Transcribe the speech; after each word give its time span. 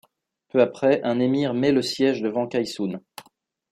Peu 0.49 0.59
après, 0.61 0.99
un 1.03 1.19
émir 1.19 1.53
met 1.53 1.71
le 1.71 1.83
siège 1.83 2.23
devant 2.23 2.47
Kaisûn. 2.47 3.01